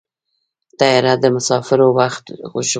[0.79, 2.67] طیاره د مسافرو وخت ژغوري.